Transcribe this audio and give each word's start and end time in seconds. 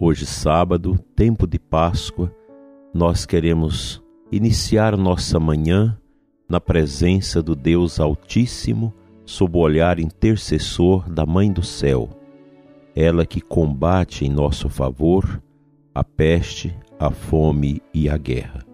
Hoje, 0.00 0.26
sábado, 0.26 0.96
tempo 1.16 1.44
de 1.44 1.58
Páscoa, 1.58 2.32
nós 2.94 3.26
queremos 3.26 4.00
iniciar 4.30 4.96
nossa 4.96 5.40
manhã 5.40 5.98
na 6.48 6.60
presença 6.60 7.42
do 7.42 7.56
Deus 7.56 7.98
Altíssimo, 7.98 8.94
sob 9.24 9.58
o 9.58 9.60
olhar 9.60 9.98
intercessor 9.98 11.10
da 11.10 11.26
Mãe 11.26 11.52
do 11.52 11.64
Céu, 11.64 12.10
ela 12.94 13.26
que 13.26 13.40
combate 13.40 14.24
em 14.24 14.30
nosso 14.30 14.68
favor 14.68 15.42
a 15.92 16.04
peste, 16.04 16.72
a 16.96 17.10
fome 17.10 17.82
e 17.92 18.08
a 18.08 18.16
guerra. 18.16 18.64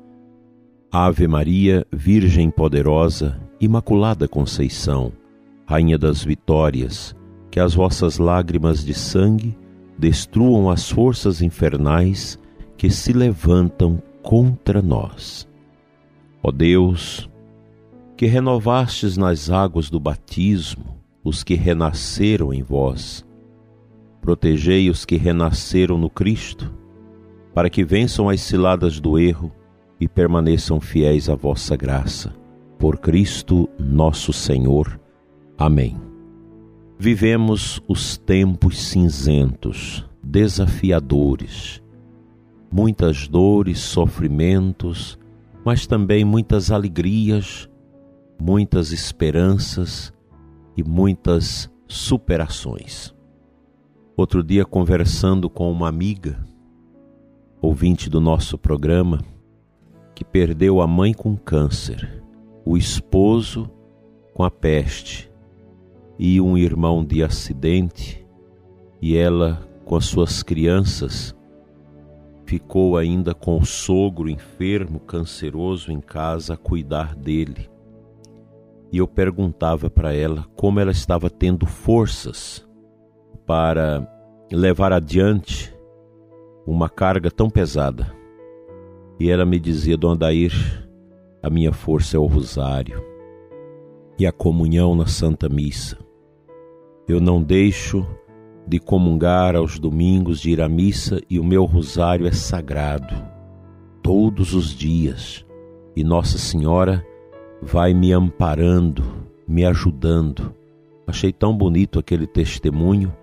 Ave 0.93 1.27
Maria, 1.27 1.87
Virgem 1.91 2.51
poderosa, 2.51 3.41
Imaculada 3.59 4.29
Conceição, 4.29 5.11
Rainha 5.65 5.97
das 5.97 6.23
Vitórias, 6.23 7.17
que 7.51 7.59
as 7.59 7.73
vossas 7.75 8.19
lágrimas 8.19 8.85
de 8.85 8.93
sangue 8.93 9.57
destruam 9.99 10.71
as 10.71 10.91
forças 10.91 11.41
infernais 11.41 12.39
que 12.77 12.91
se 12.91 13.13
levantam 13.13 14.03
contra 14.23 14.83
nós. 14.83 15.49
Ó 16.43 16.51
Deus, 16.51 17.29
que 18.17 18.27
renovastes 18.27 19.17
nas 19.17 19.51
águas 19.51 19.91
do 19.91 19.99
batismo 19.99 20.99
os 21.23 21.43
que 21.43 21.55
renasceram 21.55 22.53
em 22.53 22.63
vós, 22.63 23.25
protegei 24.21 24.91
os 24.91 25.05
que 25.05 25.17
renasceram 25.17 25.99
no 25.99 26.11
Cristo, 26.11 26.73
para 27.55 27.71
que 27.71 27.85
vençam 27.85 28.29
as 28.29 28.41
ciladas 28.41 29.01
do 29.01 29.19
erro 29.19 29.53
e 30.01 30.09
permaneçam 30.09 30.81
fiéis 30.81 31.29
à 31.29 31.35
vossa 31.35 31.77
graça. 31.77 32.35
Por 32.79 32.99
Cristo 32.99 33.69
nosso 33.79 34.33
Senhor. 34.33 35.01
Amém. 35.57 36.14
Vivemos 36.97 37.83
os 37.89 38.17
tempos 38.17 38.79
cinzentos, 38.79 40.09
desafiadores, 40.23 41.83
muitas 42.73 43.27
dores, 43.27 43.81
sofrimentos, 43.81 45.19
mas 45.65 45.89
também 45.89 46.25
muitas 46.25 46.71
alegrias, 46.71 47.69
muitas 48.41 48.93
esperanças 48.93 50.13
e 50.77 50.85
muitas 50.85 51.69
superações. 51.89 53.13
Outro 54.17 54.43
dia, 54.43 54.65
conversando 54.65 55.51
com 55.51 55.71
uma 55.73 55.89
amiga, 55.89 56.39
ouvinte 57.61 58.09
do 58.09 58.21
nosso 58.21 58.57
programa, 58.57 59.21
que 60.15 60.25
perdeu 60.25 60.81
a 60.81 60.87
mãe 60.87 61.13
com 61.13 61.37
câncer, 61.37 62.23
o 62.65 62.77
esposo 62.77 63.69
com 64.33 64.45
a 64.45 64.51
peste 64.51 65.34
e 66.19 66.41
um 66.41 66.57
irmão 66.57 67.05
de 67.05 67.23
acidente, 67.23 68.25
e 69.01 69.17
ela, 69.17 69.69
com 69.85 69.97
as 69.97 70.07
suas 70.07 70.43
crianças, 70.43 71.35
ficou 72.47 72.97
ainda 72.97 73.35
com 73.35 73.59
o 73.59 73.65
sogro 73.65 74.29
enfermo, 74.29 75.01
canceroso 75.01 75.91
em 75.91 76.01
casa 76.01 76.55
a 76.55 76.57
cuidar 76.57 77.15
dele. 77.15 77.69
E 78.93 78.99
eu 78.99 79.09
perguntava 79.09 79.91
para 79.91 80.15
ela 80.15 80.47
como 80.55 80.79
ela 80.79 80.93
estava 80.93 81.29
tendo 81.29 81.67
forças 81.67 82.67
para 83.45 84.09
levar 84.53 84.93
adiante 84.93 85.75
uma 86.67 86.89
carga 86.89 87.31
tão 87.31 87.51
pesada. 87.51 88.15
E 89.19 89.31
ela 89.31 89.45
me 89.45 89.59
dizia, 89.59 89.97
Dona 89.97 90.17
Dair, 90.17 90.53
a 91.43 91.51
minha 91.51 91.73
força 91.73 92.17
é 92.17 92.21
o 92.21 92.27
rosário 92.27 93.03
e 94.19 94.27
a 94.27 94.33
comunhão 94.33 94.95
na 94.95 95.07
Santa 95.07 95.49
Missa. 95.49 96.04
Eu 97.07 97.21
não 97.21 97.43
deixo 97.43 98.07
de 98.67 98.79
comungar 98.79 99.55
aos 99.55 99.79
domingos, 99.79 100.41
de 100.41 100.51
ir 100.51 100.61
à 100.61 100.69
missa 100.69 101.21
e 101.29 101.39
o 101.39 101.45
meu 101.45 101.65
rosário 101.65 102.27
é 102.27 102.33
sagrado, 102.33 103.15
todos 104.03 104.55
os 104.55 104.75
dias. 104.75 105.45
E 105.95 106.03
Nossa 106.03 106.39
Senhora 106.39 107.05
vai 107.61 107.93
me 107.93 108.13
amparando, 108.13 109.05
me 109.47 109.65
ajudando. 109.65 110.55
Achei 111.07 111.33
tão 111.33 111.55
bonito 111.55 111.99
aquele 111.99 112.27
testemunho 112.27 113.15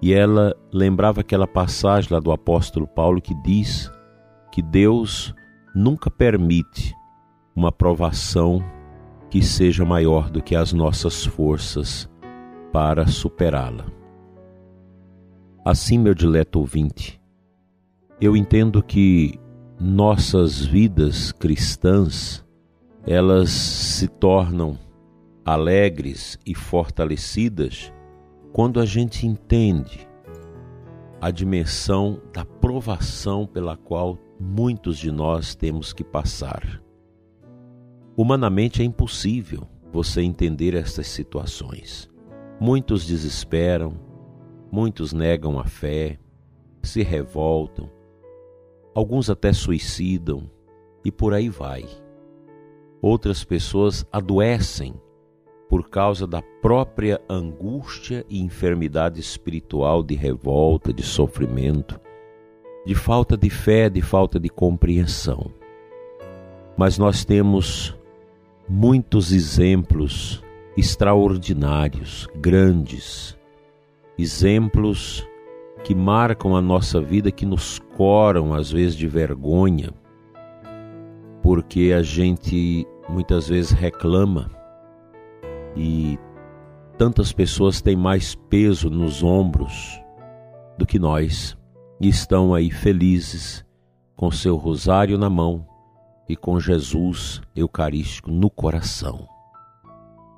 e 0.00 0.14
ela 0.14 0.54
lembrava 0.72 1.20
aquela 1.20 1.46
passagem 1.46 2.12
lá 2.12 2.18
do 2.18 2.32
apóstolo 2.32 2.86
Paulo 2.86 3.20
que 3.20 3.34
diz 3.42 3.90
que 4.50 4.62
Deus 4.62 5.34
nunca 5.74 6.10
permite 6.10 6.94
uma 7.54 7.70
provação 7.70 8.64
que 9.28 9.42
seja 9.42 9.84
maior 9.84 10.30
do 10.30 10.42
que 10.42 10.56
as 10.56 10.72
nossas 10.72 11.24
forças 11.24 12.08
para 12.76 13.06
superá-la. 13.06 13.86
Assim, 15.64 15.98
meu 15.98 16.14
dileto 16.14 16.58
ouvinte, 16.58 17.18
eu 18.20 18.36
entendo 18.36 18.82
que 18.82 19.40
nossas 19.80 20.62
vidas 20.62 21.32
cristãs, 21.32 22.44
elas 23.06 23.48
se 23.48 24.06
tornam 24.06 24.78
alegres 25.42 26.38
e 26.44 26.54
fortalecidas 26.54 27.90
quando 28.52 28.78
a 28.78 28.84
gente 28.84 29.26
entende 29.26 30.06
a 31.18 31.30
dimensão 31.30 32.20
da 32.30 32.44
provação 32.44 33.46
pela 33.46 33.74
qual 33.74 34.18
muitos 34.38 34.98
de 34.98 35.10
nós 35.10 35.54
temos 35.54 35.94
que 35.94 36.04
passar. 36.04 36.82
Humanamente 38.14 38.82
é 38.82 38.84
impossível 38.84 39.66
você 39.90 40.20
entender 40.20 40.74
estas 40.74 41.06
situações. 41.06 42.14
Muitos 42.58 43.04
desesperam, 43.06 43.94
muitos 44.72 45.12
negam 45.12 45.58
a 45.58 45.64
fé, 45.64 46.18
se 46.82 47.02
revoltam, 47.02 47.90
alguns 48.94 49.28
até 49.28 49.52
suicidam 49.52 50.50
e 51.04 51.12
por 51.12 51.34
aí 51.34 51.50
vai. 51.50 51.84
Outras 53.02 53.44
pessoas 53.44 54.06
adoecem 54.10 54.94
por 55.68 55.90
causa 55.90 56.26
da 56.26 56.40
própria 56.62 57.20
angústia 57.28 58.24
e 58.28 58.40
enfermidade 58.40 59.20
espiritual 59.20 60.02
de 60.02 60.14
revolta, 60.14 60.94
de 60.94 61.02
sofrimento, 61.02 62.00
de 62.86 62.94
falta 62.94 63.36
de 63.36 63.50
fé, 63.50 63.90
de 63.90 64.00
falta 64.00 64.40
de 64.40 64.48
compreensão. 64.48 65.52
Mas 66.74 66.96
nós 66.96 67.22
temos 67.22 67.94
muitos 68.66 69.30
exemplos 69.30 70.42
extraordinários, 70.76 72.28
grandes, 72.36 73.36
exemplos 74.18 75.26
que 75.84 75.94
marcam 75.94 76.56
a 76.56 76.60
nossa 76.60 77.00
vida, 77.00 77.30
que 77.30 77.46
nos 77.46 77.78
coram 77.96 78.52
às 78.52 78.70
vezes 78.70 78.96
de 78.96 79.06
vergonha, 79.06 79.92
porque 81.42 81.94
a 81.96 82.02
gente 82.02 82.86
muitas 83.08 83.48
vezes 83.48 83.70
reclama 83.70 84.50
e 85.76 86.18
tantas 86.98 87.32
pessoas 87.32 87.80
têm 87.80 87.96
mais 87.96 88.34
peso 88.34 88.90
nos 88.90 89.22
ombros 89.22 90.00
do 90.76 90.84
que 90.84 90.98
nós 90.98 91.56
e 92.00 92.08
estão 92.08 92.54
aí 92.54 92.70
felizes 92.70 93.64
com 94.16 94.30
seu 94.30 94.56
rosário 94.56 95.16
na 95.16 95.30
mão 95.30 95.66
e 96.28 96.34
com 96.34 96.58
Jesus 96.58 97.40
Eucarístico 97.54 98.30
no 98.30 98.50
coração. 98.50 99.35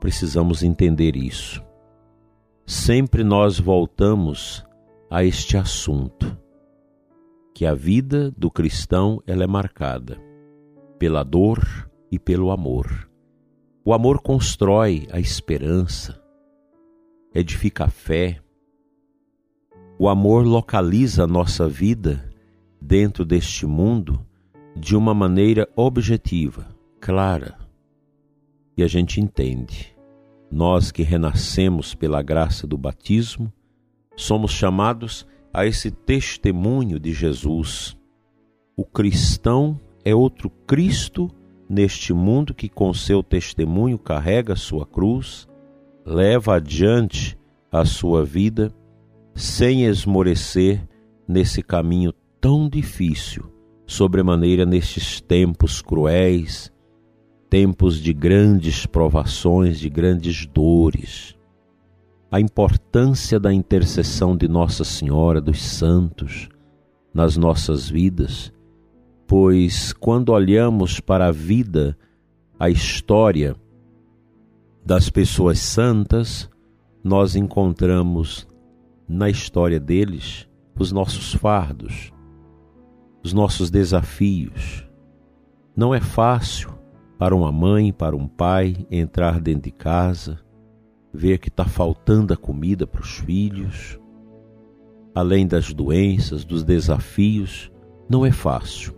Precisamos 0.00 0.62
entender 0.62 1.16
isso. 1.16 1.62
Sempre 2.66 3.24
nós 3.24 3.58
voltamos 3.58 4.64
a 5.10 5.24
este 5.24 5.56
assunto, 5.56 6.38
que 7.54 7.64
a 7.66 7.74
vida 7.74 8.30
do 8.36 8.50
cristão 8.50 9.22
ela 9.26 9.42
é 9.42 9.46
marcada 9.46 10.20
pela 10.98 11.22
dor 11.22 11.90
e 12.10 12.18
pelo 12.18 12.50
amor. 12.50 13.10
O 13.84 13.94
amor 13.94 14.20
constrói 14.20 15.08
a 15.10 15.18
esperança, 15.18 16.20
edifica 17.34 17.84
a 17.84 17.88
fé. 17.88 18.40
O 19.98 20.08
amor 20.08 20.46
localiza 20.46 21.24
a 21.24 21.26
nossa 21.26 21.68
vida 21.68 22.30
dentro 22.80 23.24
deste 23.24 23.66
mundo 23.66 24.24
de 24.76 24.94
uma 24.94 25.14
maneira 25.14 25.68
objetiva, 25.74 26.66
clara, 27.00 27.56
e 28.78 28.82
a 28.82 28.86
gente 28.86 29.20
entende. 29.20 29.94
Nós 30.50 30.90
que 30.90 31.02
renascemos 31.02 31.94
pela 31.94 32.22
graça 32.22 32.66
do 32.66 32.78
batismo, 32.78 33.52
somos 34.16 34.52
chamados 34.52 35.26
a 35.52 35.66
esse 35.66 35.90
testemunho 35.90 36.98
de 36.98 37.12
Jesus, 37.12 37.98
o 38.76 38.84
cristão 38.84 39.78
é 40.04 40.14
outro 40.14 40.48
Cristo 40.48 41.28
neste 41.68 42.12
mundo 42.12 42.54
que, 42.54 42.68
com 42.68 42.94
seu 42.94 43.24
testemunho, 43.24 43.98
carrega 43.98 44.54
sua 44.54 44.86
cruz, 44.86 45.48
leva 46.06 46.54
adiante 46.54 47.36
a 47.72 47.84
sua 47.84 48.24
vida, 48.24 48.72
sem 49.34 49.84
esmorecer 49.84 50.88
nesse 51.26 51.60
caminho 51.60 52.12
tão 52.40 52.68
difícil, 52.68 53.52
sobremaneira 53.84 54.64
nestes 54.64 55.20
tempos 55.20 55.82
cruéis, 55.82 56.72
tempos 57.48 58.00
de 58.00 58.12
grandes 58.12 58.86
provações, 58.86 59.78
de 59.78 59.88
grandes 59.88 60.46
dores. 60.46 61.36
A 62.30 62.40
importância 62.40 63.40
da 63.40 63.52
intercessão 63.52 64.36
de 64.36 64.46
Nossa 64.46 64.84
Senhora, 64.84 65.40
dos 65.40 65.62
santos, 65.62 66.48
nas 67.12 67.36
nossas 67.36 67.88
vidas 67.88 68.52
pois 69.28 69.92
quando 69.92 70.30
olhamos 70.30 71.00
para 71.00 71.26
a 71.26 71.30
vida, 71.30 71.96
a 72.58 72.70
história 72.70 73.54
das 74.84 75.10
pessoas 75.10 75.58
santas, 75.58 76.48
nós 77.04 77.36
encontramos 77.36 78.48
na 79.06 79.28
história 79.28 79.78
deles 79.78 80.48
os 80.78 80.90
nossos 80.90 81.34
fardos, 81.34 82.10
os 83.22 83.34
nossos 83.34 83.70
desafios. 83.70 84.88
Não 85.76 85.94
é 85.94 86.00
fácil 86.00 86.70
para 87.18 87.34
uma 87.34 87.50
mãe, 87.50 87.92
para 87.92 88.16
um 88.16 88.28
pai 88.28 88.86
entrar 88.90 89.40
dentro 89.40 89.62
de 89.62 89.72
casa, 89.72 90.38
ver 91.12 91.38
que 91.38 91.48
está 91.48 91.64
faltando 91.64 92.32
a 92.32 92.36
comida 92.36 92.86
para 92.86 93.00
os 93.00 93.18
filhos, 93.18 93.98
além 95.14 95.46
das 95.46 95.72
doenças, 95.72 96.44
dos 96.44 96.62
desafios, 96.62 97.72
não 98.08 98.24
é 98.24 98.30
fácil. 98.30 98.96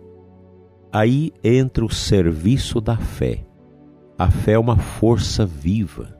Aí 0.93 1.33
entra 1.43 1.83
o 1.83 1.89
serviço 1.89 2.79
da 2.79 2.95
fé. 2.95 3.43
A 4.17 4.29
fé 4.29 4.53
é 4.53 4.59
uma 4.59 4.77
força 4.77 5.45
viva 5.45 6.15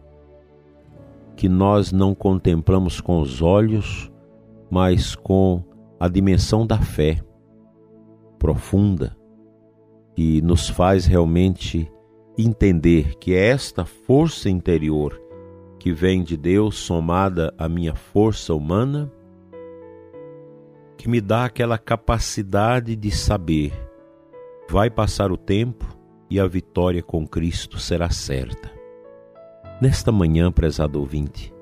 que 1.35 1.47
nós 1.47 1.91
não 1.91 2.15
contemplamos 2.15 2.99
com 2.99 3.19
os 3.19 3.41
olhos, 3.41 4.11
mas 4.69 5.15
com 5.15 5.63
a 5.99 6.07
dimensão 6.07 6.65
da 6.65 6.79
fé 6.79 7.21
profunda, 8.39 9.15
que 10.15 10.41
nos 10.41 10.69
faz 10.69 11.05
realmente 11.05 11.91
entender 12.37 13.15
que 13.15 13.33
é 13.33 13.47
esta 13.47 13.85
força 13.85 14.49
interior 14.49 15.21
que 15.79 15.91
vem 15.91 16.23
de 16.23 16.37
Deus 16.37 16.75
somada 16.77 17.53
à 17.57 17.67
minha 17.67 17.95
força 17.95 18.53
humana 18.53 19.11
que 20.97 21.09
me 21.09 21.19
dá 21.19 21.45
aquela 21.45 21.77
capacidade 21.77 22.95
de 22.95 23.09
saber 23.11 23.73
Vai 24.71 24.89
passar 24.89 25.33
o 25.33 25.37
tempo 25.37 25.85
e 26.29 26.39
a 26.39 26.47
vitória 26.47 27.03
com 27.03 27.27
Cristo 27.27 27.77
será 27.77 28.09
certa. 28.09 28.71
Nesta 29.81 30.13
manhã, 30.13 30.49
prezado 30.49 30.97
ouvinte, 30.97 31.53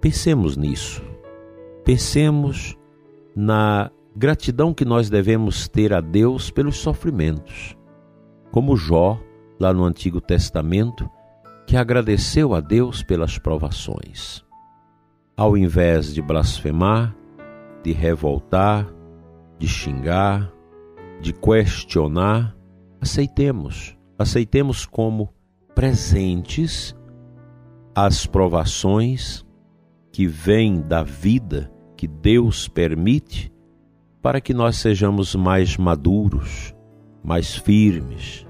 pensemos 0.00 0.56
nisso. 0.56 1.02
Pensemos 1.84 2.74
na 3.36 3.90
gratidão 4.14 4.74
que 4.74 4.84
nós 4.84 5.08
devemos 5.08 5.68
ter 5.68 5.92
a 5.92 6.00
Deus 6.00 6.50
pelos 6.50 6.78
sofrimentos. 6.78 7.76
Como 8.50 8.76
Jó, 8.76 9.20
lá 9.58 9.72
no 9.72 9.84
Antigo 9.84 10.20
Testamento, 10.20 11.08
que 11.66 11.76
agradeceu 11.76 12.54
a 12.54 12.60
Deus 12.60 13.02
pelas 13.02 13.38
provações. 13.38 14.44
Ao 15.36 15.56
invés 15.56 16.12
de 16.12 16.20
blasfemar, 16.20 17.16
de 17.82 17.92
revoltar, 17.92 18.92
de 19.58 19.68
xingar, 19.68 20.52
de 21.20 21.32
questionar, 21.32 22.56
aceitemos, 23.00 23.96
aceitemos 24.18 24.84
como 24.84 25.32
presentes 25.74 26.94
as 27.94 28.26
provações 28.26 29.46
que 30.12 30.26
vêm 30.26 30.80
da 30.80 31.02
vida 31.02 31.72
que 31.96 32.08
Deus 32.08 32.66
permite 32.66 33.52
para 34.22 34.40
que 34.40 34.52
nós 34.52 34.76
sejamos 34.76 35.34
mais 35.34 35.76
maduros, 35.76 36.74
mais 37.22 37.56
firmes, 37.56 38.46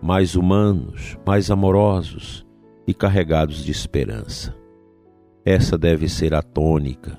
mais 0.00 0.34
humanos, 0.34 1.18
mais 1.26 1.50
amorosos 1.50 2.46
e 2.86 2.94
carregados 2.94 3.64
de 3.64 3.70
esperança. 3.70 4.54
Essa 5.44 5.76
deve 5.76 6.08
ser 6.08 6.34
a 6.34 6.42
tônica 6.42 7.18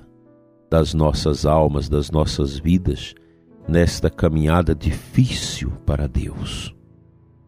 das 0.70 0.92
nossas 0.92 1.46
almas, 1.46 1.88
das 1.88 2.10
nossas 2.10 2.58
vidas 2.58 3.14
nesta 3.68 4.10
caminhada 4.10 4.74
difícil 4.74 5.70
para 5.86 6.06
Deus. 6.06 6.74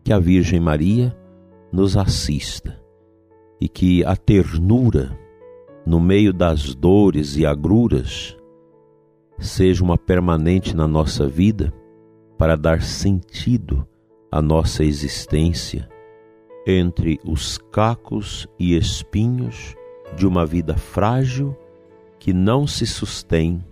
Que 0.04 0.12
a 0.12 0.19
Virgem 0.19 0.60
Maria 0.60 1.16
nos 1.72 1.96
assista 1.96 2.81
e 3.60 3.69
que 3.69 4.04
a 4.04 4.14
ternura 4.14 5.19
no 5.84 5.98
meio 6.00 6.32
das 6.32 6.75
dores 6.75 7.37
e 7.37 7.46
agruras 7.46 8.36
seja 9.38 9.83
uma 9.85 9.99
permanente 9.99 10.75
na 10.75 10.87
nossa 10.87 11.29
vida 11.29 11.73
para 12.38 12.56
dar 12.56 12.83
sentido 12.83 13.87
à 14.31 14.41
nossa 14.43 14.85
existência 14.85 15.88
entre 16.67 17.21
os 17.25 17.59
cacos 17.71 18.49
e 18.59 18.77
espinhos 18.77 19.75
de 20.17 20.27
uma 20.27 20.44
vida 20.44 20.77
frágil 20.77 21.56
que 22.19 22.33
não 22.33 22.67
se 22.67 22.87
sustém 22.87 23.65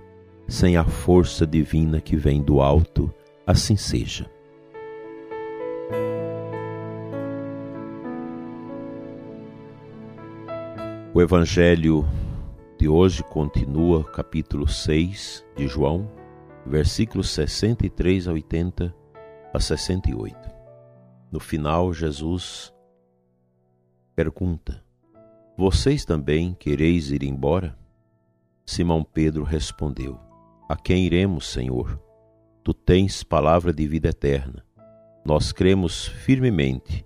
sem 0.46 0.76
a 0.76 0.84
força 0.84 1.46
divina 1.46 2.00
que 2.00 2.16
vem 2.16 2.42
do 2.42 2.60
alto, 2.60 3.12
assim 3.46 3.76
seja. 3.76 4.30
O 11.12 11.20
Evangelho 11.22 12.04
de 12.84 12.88
hoje 12.90 13.24
continua, 13.24 14.04
capítulo 14.04 14.68
6 14.68 15.42
de 15.56 15.66
João, 15.66 16.06
versículos 16.66 17.30
63 17.30 18.28
a 18.28 18.32
80 18.32 18.94
a 19.54 19.58
68. 19.58 20.36
No 21.32 21.40
final, 21.40 21.94
Jesus 21.94 22.74
pergunta: 24.14 24.84
Vocês 25.56 26.04
também 26.04 26.52
quereis 26.52 27.10
ir 27.10 27.22
embora? 27.22 27.74
Simão 28.66 29.02
Pedro 29.02 29.44
respondeu: 29.44 30.20
a 30.68 30.76
quem 30.76 31.06
iremos, 31.06 31.46
Senhor? 31.46 31.98
Tu 32.62 32.74
tens 32.74 33.24
palavra 33.24 33.72
de 33.72 33.88
vida 33.88 34.10
eterna. 34.10 34.62
Nós 35.24 35.52
cremos 35.52 36.06
firmemente 36.06 37.02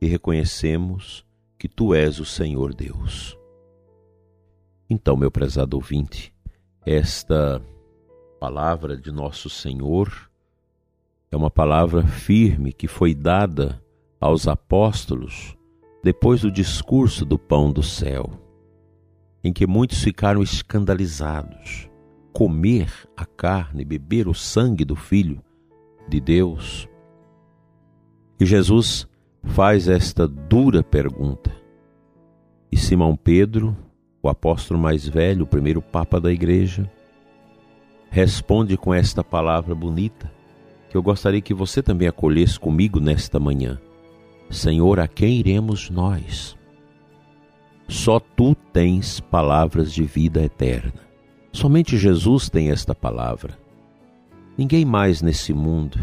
e 0.00 0.06
reconhecemos 0.06 1.22
que 1.58 1.68
Tu 1.68 1.92
és 1.92 2.18
o 2.18 2.24
Senhor 2.24 2.72
Deus. 2.72 3.37
Então, 4.90 5.16
meu 5.16 5.30
prezado 5.30 5.76
ouvinte, 5.76 6.32
esta 6.86 7.60
palavra 8.40 8.96
de 8.96 9.12
nosso 9.12 9.50
Senhor 9.50 10.30
é 11.30 11.36
uma 11.36 11.50
palavra 11.50 12.06
firme 12.06 12.72
que 12.72 12.88
foi 12.88 13.14
dada 13.14 13.82
aos 14.18 14.48
apóstolos 14.48 15.56
depois 16.02 16.40
do 16.40 16.50
discurso 16.50 17.24
do 17.24 17.38
pão 17.38 17.70
do 17.70 17.82
céu, 17.82 18.30
em 19.44 19.52
que 19.52 19.66
muitos 19.66 20.02
ficaram 20.02 20.42
escandalizados 20.42 21.90
comer 22.32 22.90
a 23.16 23.26
carne, 23.26 23.84
beber 23.84 24.28
o 24.28 24.32
sangue 24.32 24.84
do 24.84 24.96
Filho 24.96 25.42
de 26.08 26.20
Deus? 26.20 26.88
E 28.40 28.46
Jesus 28.46 29.06
faz 29.42 29.88
esta 29.88 30.26
dura 30.26 30.82
pergunta. 30.82 31.54
E 32.70 32.76
Simão 32.76 33.16
Pedro, 33.16 33.76
o 34.28 34.30
apóstolo 34.30 34.78
mais 34.78 35.08
velho, 35.08 35.44
o 35.44 35.46
primeiro 35.46 35.80
papa 35.80 36.20
da 36.20 36.30
igreja, 36.30 36.90
responde 38.10 38.76
com 38.76 38.92
esta 38.94 39.24
palavra 39.24 39.74
bonita 39.74 40.30
que 40.88 40.96
eu 40.96 41.02
gostaria 41.02 41.40
que 41.40 41.52
você 41.52 41.82
também 41.82 42.08
acolhesse 42.08 42.58
comigo 42.58 42.98
nesta 43.00 43.38
manhã. 43.38 43.78
Senhor, 44.50 44.98
a 45.00 45.06
quem 45.06 45.36
iremos 45.36 45.90
nós? 45.90 46.56
Só 47.86 48.18
tu 48.18 48.54
tens 48.72 49.20
palavras 49.20 49.92
de 49.92 50.02
vida 50.04 50.42
eterna. 50.42 51.00
Somente 51.52 51.98
Jesus 51.98 52.48
tem 52.48 52.70
esta 52.70 52.94
palavra. 52.94 53.58
Ninguém 54.56 54.84
mais 54.84 55.20
nesse 55.20 55.52
mundo, 55.52 55.98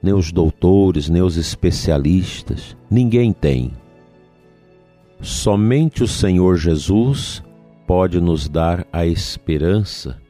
nem 0.00 0.14
os 0.14 0.30
doutores, 0.30 1.08
nem 1.08 1.22
os 1.22 1.36
especialistas, 1.36 2.76
ninguém 2.88 3.32
tem. 3.32 3.72
Somente 5.20 6.04
o 6.04 6.08
Senhor 6.08 6.56
Jesus 6.56 7.42
pode 7.88 8.20
nos 8.20 8.50
dar 8.50 8.86
a 8.92 9.06
esperança 9.06 10.20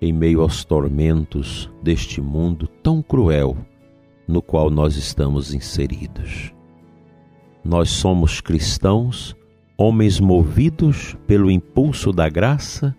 em 0.00 0.12
meio 0.12 0.42
aos 0.42 0.64
tormentos 0.64 1.68
deste 1.82 2.20
mundo 2.20 2.68
tão 2.68 3.02
cruel 3.02 3.56
no 4.28 4.40
qual 4.40 4.70
nós 4.70 4.94
estamos 4.94 5.52
inseridos. 5.52 6.54
Nós 7.64 7.90
somos 7.90 8.40
cristãos, 8.40 9.36
homens 9.76 10.20
movidos 10.20 11.16
pelo 11.26 11.50
impulso 11.50 12.12
da 12.12 12.28
graça 12.28 12.94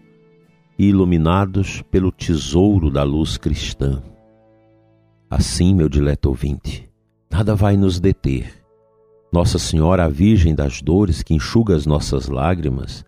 e 0.77 0.89
iluminados 0.89 1.81
pelo 1.83 2.11
tesouro 2.11 2.91
da 2.91 3.03
luz 3.03 3.37
cristã. 3.37 4.03
Assim, 5.29 5.73
meu 5.73 5.87
dileto 5.87 6.27
ouvinte, 6.27 6.89
nada 7.31 7.55
vai 7.55 7.77
nos 7.77 7.97
deter. 7.97 8.61
Nossa 9.31 9.57
Senhora, 9.57 10.03
a 10.03 10.09
Virgem 10.09 10.53
das 10.53 10.81
Dores, 10.81 11.23
que 11.23 11.33
enxuga 11.33 11.73
as 11.73 11.85
nossas 11.85 12.27
lágrimas, 12.27 13.05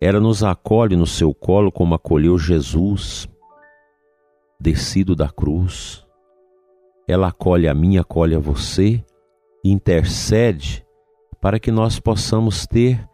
ela 0.00 0.18
nos 0.18 0.42
acolhe 0.42 0.96
no 0.96 1.06
seu 1.06 1.34
colo 1.34 1.70
como 1.70 1.94
acolheu 1.94 2.38
Jesus, 2.38 3.28
descido 4.58 5.14
da 5.14 5.28
cruz. 5.28 6.06
Ela 7.06 7.28
acolhe 7.28 7.68
a 7.68 7.74
mim, 7.74 7.98
acolhe 7.98 8.34
a 8.34 8.38
você 8.38 9.04
e 9.62 9.70
intercede 9.70 10.86
para 11.38 11.60
que 11.60 11.70
nós 11.70 12.00
possamos 12.00 12.66
ter 12.66 13.06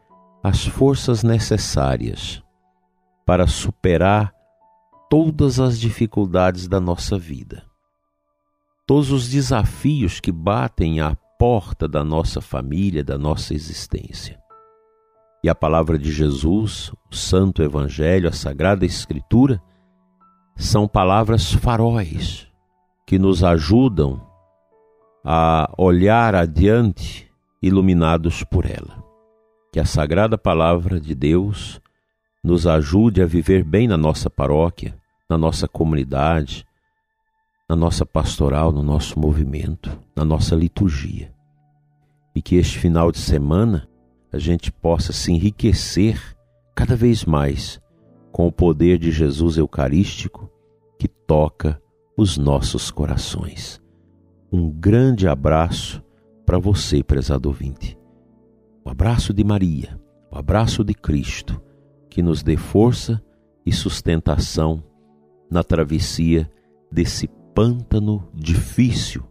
as 0.45 0.65
forças 0.65 1.25
necessárias 1.25 2.41
para 3.25 3.49
superar 3.49 4.33
todas 5.11 5.59
as 5.59 5.81
dificuldades 5.81 6.69
da 6.69 6.81
nossa 6.81 7.19
vida. 7.19 7.65
Todos 8.87 9.11
os 9.11 9.29
desafios 9.29 10.21
que 10.21 10.31
batem 10.31 11.01
à 11.01 11.17
porta 11.37 11.89
da 11.89 12.05
nossa 12.05 12.41
família, 12.41 13.03
da 13.03 13.19
nossa 13.19 13.55
existência. 13.55 14.46
E 15.43 15.49
a 15.49 15.55
palavra 15.55 15.99
de 15.99 16.11
Jesus, 16.11 16.93
o 17.11 17.15
Santo 17.15 17.63
Evangelho, 17.63 18.29
a 18.29 18.33
Sagrada 18.33 18.85
Escritura, 18.85 19.63
são 20.57 20.89
palavras 20.89 21.53
faróis 21.53 22.49
que 23.07 23.19
nos 23.19 23.45
ajudam 23.45 24.21
a 25.25 25.73
olhar 25.77 26.35
adiante 26.35 27.31
iluminados 27.63 28.43
por 28.45 28.65
ela. 28.65 29.05
Que 29.73 29.79
a 29.79 29.85
Sagrada 29.85 30.39
Palavra 30.39 30.99
de 30.99 31.15
Deus 31.15 31.81
nos 32.43 32.67
ajude 32.67 33.21
a 33.23 33.27
viver 33.27 33.63
bem 33.65 33.87
na 33.87 33.97
nossa 33.97 34.31
paróquia, 34.31 34.97
na 35.29 35.37
nossa 35.37 35.69
comunidade, 35.69 36.65
na 37.69 37.75
nossa 37.75 38.07
pastoral, 38.07 38.71
no 38.71 38.83
nosso 38.83 39.19
movimento, 39.19 39.99
na 40.15 40.25
nossa 40.25 40.55
liturgia. 40.55 41.33
E 42.35 42.41
que 42.41 42.57
este 42.57 42.79
final 42.79 43.11
de 43.11 43.19
semana 43.19 43.89
a 44.33 44.39
gente 44.39 44.71
possa 44.71 45.13
se 45.13 45.33
enriquecer 45.33 46.21
cada 46.75 46.97
vez 46.97 47.25
mais 47.25 47.81
com 48.33 48.47
o 48.47 48.53
poder 48.53 48.99
de 48.99 49.11
Jesus 49.11 49.57
Eucarístico 49.57 50.51
que 50.99 51.09
toca 51.09 51.81
os 52.17 52.37
nossos 52.37 52.91
corações. 52.91 53.81
Um 54.53 54.71
grande 54.71 55.27
abraço 55.27 56.03
para 56.45 56.59
você, 56.59 57.03
prezado 57.03 57.49
ouvinte. 57.49 57.99
O 58.85 58.91
abraço 58.91 59.35
de 59.35 59.43
Maria, 59.43 60.01
o 60.31 60.39
abraço 60.39 60.85
de 60.85 60.95
Cristo, 60.95 61.61
que 62.09 62.23
nos 62.23 62.43
dê 62.43 62.57
força 62.57 63.23
e 63.65 63.73
sustentação 63.73 64.83
na 65.51 65.65
travessia 65.65 66.49
desse 66.91 67.29
pântano 67.55 68.29
difícil 68.33 69.25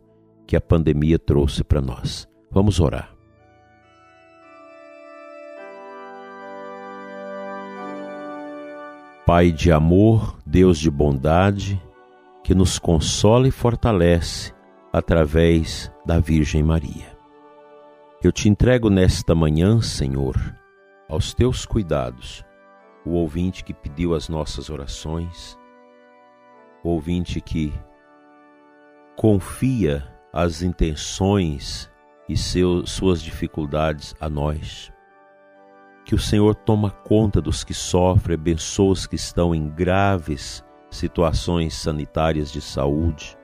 que 0.46 0.56
a 0.56 0.62
pandemia 0.62 1.18
trouxe 1.18 1.64
para 1.64 1.82
nós. 1.82 2.28
Vamos 2.52 2.80
orar. 2.80 3.15
Pai 9.26 9.52
de 9.52 9.72
amor, 9.72 10.38
Deus 10.46 10.78
de 10.78 10.92
bondade, 10.92 11.82
que 12.44 12.54
nos 12.54 12.78
consola 12.78 13.48
e 13.48 13.52
fortalece 13.52 14.54
através 14.94 15.92
da 16.06 16.20
Virgem 16.20 16.62
Maria. 16.62 17.18
Eu 18.24 18.32
te 18.32 18.48
entrego 18.48 18.88
nesta 18.88 19.34
manhã, 19.34 19.82
Senhor, 19.82 20.36
aos 21.10 21.34
teus 21.34 21.66
cuidados, 21.66 22.46
o 23.04 23.14
ouvinte 23.14 23.64
que 23.64 23.74
pediu 23.74 24.14
as 24.14 24.30
nossas 24.30 24.70
orações, 24.70 25.58
o 26.84 26.90
ouvinte 26.90 27.42
que 27.42 27.74
confia 29.16 30.08
as 30.32 30.62
intenções 30.62 31.92
e 32.30 32.38
seus, 32.38 32.92
suas 32.92 33.24
dificuldades 33.24 34.14
a 34.20 34.30
nós 34.30 34.94
que 36.06 36.14
o 36.14 36.20
Senhor 36.20 36.54
toma 36.54 36.92
conta 36.92 37.42
dos 37.42 37.64
que 37.64 37.74
sofrem, 37.74 38.36
abençoa 38.36 38.92
os 38.92 39.08
que 39.08 39.16
estão 39.16 39.56
em 39.56 39.68
graves 39.68 40.64
situações 40.92 41.74
sanitárias 41.74 42.52
de 42.52 42.62
saúde, 42.62 43.36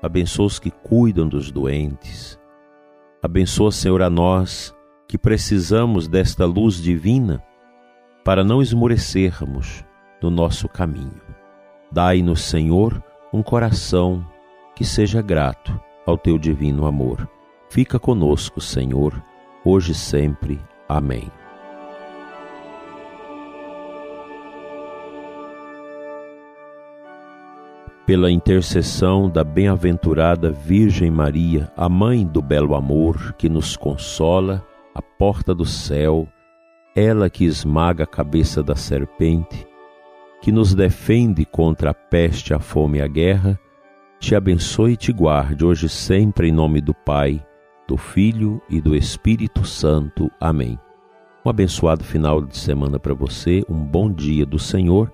abençoa 0.00 0.46
os 0.46 0.58
que 0.60 0.70
cuidam 0.70 1.28
dos 1.28 1.50
doentes. 1.50 2.38
Abençoa, 3.20 3.72
Senhor, 3.72 4.00
a 4.00 4.08
nós 4.08 4.74
que 5.08 5.18
precisamos 5.18 6.06
desta 6.06 6.46
luz 6.46 6.76
divina 6.76 7.42
para 8.24 8.44
não 8.44 8.62
esmorecermos 8.62 9.84
no 10.22 10.30
nosso 10.30 10.68
caminho. 10.68 11.20
Dai-nos, 11.90 12.42
Senhor, 12.42 13.02
um 13.32 13.42
coração 13.42 14.24
que 14.74 14.84
seja 14.84 15.20
grato 15.20 15.78
ao 16.06 16.16
teu 16.16 16.38
divino 16.38 16.86
amor. 16.86 17.28
Fica 17.68 17.98
conosco, 17.98 18.60
Senhor, 18.60 19.20
hoje 19.64 19.92
e 19.92 19.94
sempre. 19.94 20.60
Amém. 20.88 21.30
Pela 28.06 28.30
intercessão 28.30 29.30
da 29.30 29.42
bem-aventurada 29.42 30.50
Virgem 30.50 31.10
Maria, 31.10 31.72
a 31.74 31.88
mãe 31.88 32.26
do 32.26 32.42
belo 32.42 32.74
amor, 32.74 33.32
que 33.38 33.48
nos 33.48 33.76
consola, 33.76 34.62
a 34.94 35.00
porta 35.00 35.54
do 35.54 35.64
céu, 35.64 36.28
ela 36.94 37.30
que 37.30 37.44
esmaga 37.44 38.04
a 38.04 38.06
cabeça 38.06 38.62
da 38.62 38.76
serpente, 38.76 39.66
que 40.42 40.52
nos 40.52 40.74
defende 40.74 41.46
contra 41.46 41.90
a 41.90 41.94
peste, 41.94 42.52
a 42.52 42.58
fome 42.58 42.98
e 42.98 43.02
a 43.02 43.08
guerra, 43.08 43.58
te 44.20 44.34
abençoe 44.34 44.92
e 44.92 44.96
te 44.96 45.12
guarde 45.12 45.64
hoje 45.64 45.88
sempre 45.88 46.48
em 46.48 46.52
nome 46.52 46.82
do 46.82 46.92
Pai, 46.92 47.44
do 47.88 47.96
Filho 47.96 48.60
e 48.68 48.82
do 48.82 48.94
Espírito 48.94 49.64
Santo. 49.64 50.30
Amém. 50.38 50.78
Um 51.44 51.48
abençoado 51.48 52.04
final 52.04 52.42
de 52.42 52.56
semana 52.56 52.98
para 52.98 53.14
você, 53.14 53.62
um 53.68 53.82
bom 53.82 54.10
dia 54.12 54.44
do 54.44 54.58
Senhor 54.58 55.10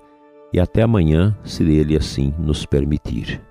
e 0.53 0.59
até 0.59 0.81
amanhã, 0.81 1.35
se 1.43 1.63
Ele 1.63 1.95
assim 1.95 2.33
nos 2.37 2.65
permitir. 2.65 3.41